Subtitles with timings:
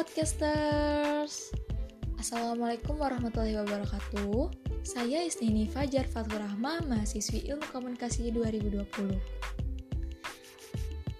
[0.00, 1.52] podcasters.
[2.16, 4.48] Assalamualaikum warahmatullahi wabarakatuh.
[4.80, 8.80] Saya Isnini Fajar Fathur Rahma Mahasiswi Ilmu Komunikasi 2020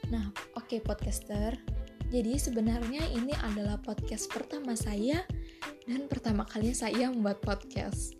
[0.08, 1.61] Nah, oke okay, podcaster.
[2.08, 5.28] Jadi sebenarnya ini adalah podcast pertama saya
[5.84, 8.16] Dan pertama kali saya membuat podcast.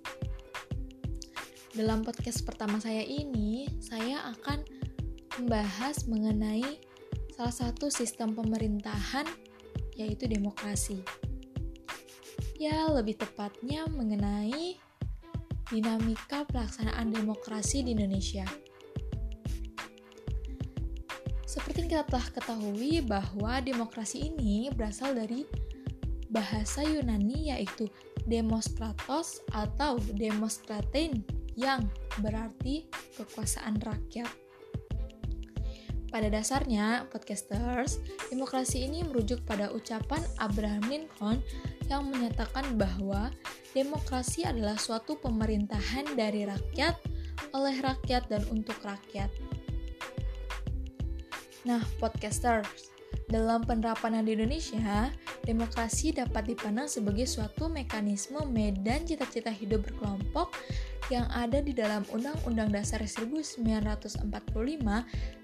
[1.72, 4.61] Dalam podcast pertama saya ini Saya akan
[5.40, 6.85] membahas mengenai
[7.32, 9.25] salah satu sistem pemerintahan
[10.00, 11.04] yaitu demokrasi.
[12.57, 14.81] Ya, lebih tepatnya mengenai
[15.68, 18.44] dinamika pelaksanaan demokrasi di Indonesia.
[21.44, 25.46] Seperti kita telah ketahui bahwa demokrasi ini berasal dari
[26.30, 27.91] bahasa Yunani yaitu
[28.29, 31.27] Demoskratos atau Demoskratein
[31.58, 31.82] yang
[32.22, 32.86] berarti
[33.19, 34.30] kekuasaan rakyat.
[36.11, 38.03] Pada dasarnya, podcasters,
[38.34, 41.39] demokrasi ini merujuk pada ucapan Abraham Lincoln
[41.86, 43.30] yang menyatakan bahwa
[43.70, 46.98] demokrasi adalah suatu pemerintahan dari rakyat,
[47.55, 49.30] oleh rakyat, dan untuk rakyat.
[51.62, 52.91] Nah, podcasters,
[53.30, 55.14] dalam penerapan di Indonesia,
[55.50, 60.54] demokrasi dapat dipandang sebagai suatu mekanisme medan cita-cita hidup berkelompok
[61.10, 64.30] yang ada di dalam Undang-Undang Dasar 1945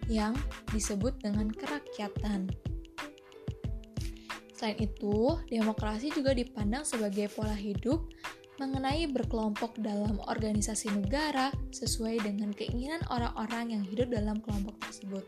[0.06, 0.38] yang
[0.70, 2.46] disebut dengan kerakyatan.
[4.54, 8.06] Selain itu, demokrasi juga dipandang sebagai pola hidup
[8.56, 15.27] mengenai berkelompok dalam organisasi negara sesuai dengan keinginan orang-orang yang hidup dalam kelompok tersebut.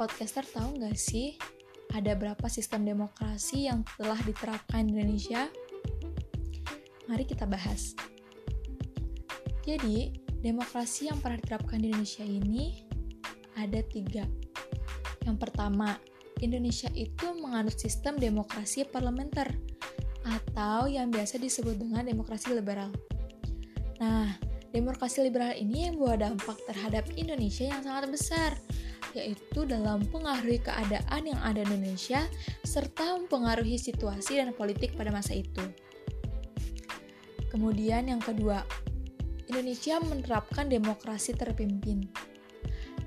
[0.00, 1.36] Podcaster tahu nggak sih
[1.90, 5.50] ada berapa sistem demokrasi yang telah diterapkan di Indonesia?
[7.10, 7.98] Mari kita bahas.
[9.66, 12.86] Jadi, demokrasi yang pernah diterapkan di Indonesia ini
[13.58, 14.24] ada tiga.
[15.26, 15.98] Yang pertama,
[16.40, 19.52] Indonesia itu menganut sistem demokrasi parlementer
[20.24, 22.88] atau yang biasa disebut dengan demokrasi liberal.
[24.00, 24.32] Nah,
[24.72, 28.50] demokrasi liberal ini membawa dampak terhadap Indonesia yang sangat besar,
[29.14, 32.26] yaitu dalam pengaruhi keadaan yang ada di Indonesia
[32.62, 35.62] serta mempengaruhi situasi dan politik pada masa itu.
[37.50, 38.62] Kemudian yang kedua,
[39.50, 42.06] Indonesia menerapkan demokrasi terpimpin,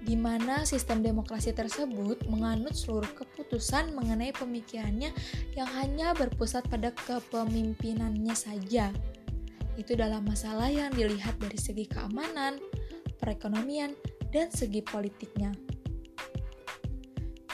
[0.03, 5.15] di mana sistem demokrasi tersebut menganut seluruh keputusan mengenai pemikirannya
[5.55, 8.91] yang hanya berpusat pada kepemimpinannya saja.
[9.79, 12.59] Itu dalam masalah yang dilihat dari segi keamanan,
[13.23, 13.95] perekonomian,
[14.35, 15.72] dan segi politiknya.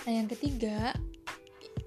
[0.10, 0.90] Nah, yang ketiga,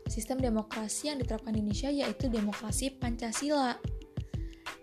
[0.06, 3.74] sistem demokrasi yang diterapkan di Indonesia yaitu demokrasi Pancasila.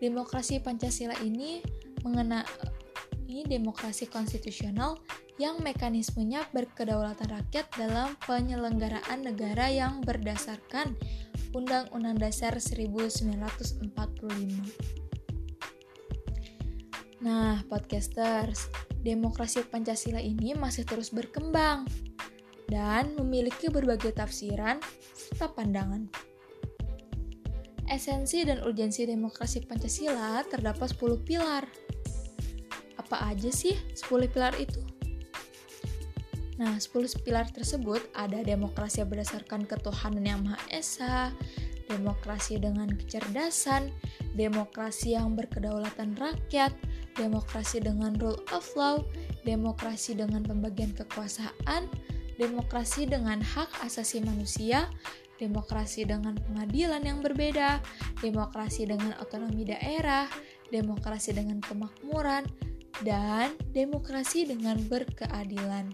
[0.04, 1.64] Demokrasi Pancasila ini
[2.04, 2.44] mengenai
[3.48, 5.00] demokrasi konstitusional
[5.40, 11.00] yang mekanismenya berkedaulatan rakyat dalam penyelenggaraan negara yang berdasarkan
[11.56, 13.88] Undang-Undang Dasar 1945.
[17.24, 18.68] Nah, podcasters,
[19.00, 21.88] demokrasi Pancasila ini masih terus berkembang
[22.70, 24.78] dan memiliki berbagai tafsiran
[25.12, 26.06] serta pandangan.
[27.90, 31.66] Esensi dan urgensi demokrasi Pancasila terdapat 10 pilar.
[33.02, 34.78] Apa aja sih 10 pilar itu?
[36.62, 41.34] Nah, 10 pilar tersebut ada demokrasi berdasarkan ketuhanan yang Maha Esa,
[41.90, 43.90] demokrasi dengan kecerdasan,
[44.38, 46.76] demokrasi yang berkedaulatan rakyat,
[47.18, 49.02] demokrasi dengan rule of law,
[49.48, 51.90] demokrasi dengan pembagian kekuasaan,
[52.40, 54.88] demokrasi dengan hak asasi manusia,
[55.44, 57.84] demokrasi dengan pengadilan yang berbeda,
[58.24, 60.32] demokrasi dengan otonomi daerah,
[60.72, 62.48] demokrasi dengan kemakmuran,
[63.04, 65.92] dan demokrasi dengan berkeadilan.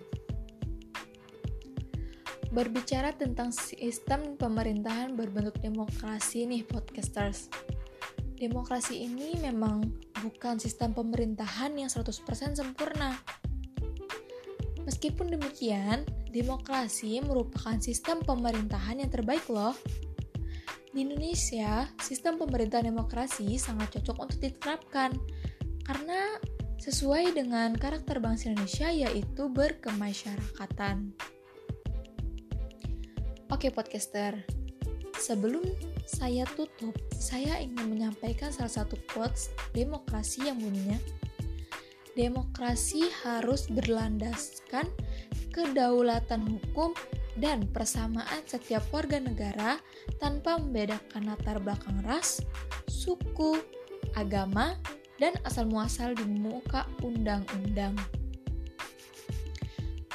[2.54, 7.52] Berbicara tentang sistem pemerintahan berbentuk demokrasi nih podcasters.
[8.40, 9.84] Demokrasi ini memang
[10.24, 13.18] bukan sistem pemerintahan yang 100% sempurna.
[14.86, 19.74] Meskipun demikian, demokrasi merupakan sistem pemerintahan yang terbaik loh.
[20.94, 25.12] Di Indonesia, sistem pemerintahan demokrasi sangat cocok untuk diterapkan
[25.84, 26.40] karena
[26.80, 31.12] sesuai dengan karakter bangsa Indonesia yaitu berkemasyarakatan.
[33.50, 34.38] Oke podcaster,
[35.18, 35.66] sebelum
[36.06, 41.02] saya tutup, saya ingin menyampaikan salah satu quotes demokrasi yang bunyinya
[42.16, 44.88] Demokrasi harus berlandaskan
[45.52, 46.96] kedaulatan hukum,
[47.36, 49.76] dan persamaan setiap warga negara
[50.24, 52.40] tanpa membedakan latar belakang ras,
[52.88, 53.60] suku,
[54.16, 54.80] agama,
[55.20, 57.96] dan asal-muasal di muka undang-undang.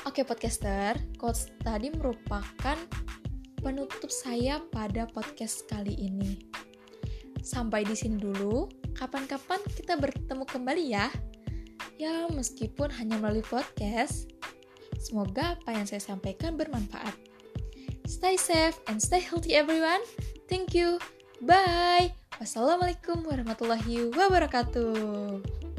[0.09, 2.77] Oke podcaster, quotes tadi merupakan
[3.61, 6.41] penutup saya pada podcast kali ini.
[7.45, 8.69] Sampai di sini dulu.
[8.97, 11.09] Kapan-kapan kita bertemu kembali ya.
[12.01, 14.25] Ya, meskipun hanya melalui podcast.
[14.97, 17.13] Semoga apa yang saya sampaikan bermanfaat.
[18.09, 20.01] Stay safe and stay healthy everyone.
[20.49, 20.97] Thank you.
[21.45, 22.17] Bye.
[22.41, 25.70] Wassalamualaikum warahmatullahi wabarakatuh.